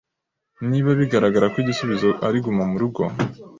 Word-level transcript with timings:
niba 0.69 0.89
bigaragara 0.99 1.45
ko 1.51 1.57
igisubizo 1.63 2.09
ari 2.27 2.37
Guma 2.43 2.63
mu 2.71 2.77
rugo 2.81 3.01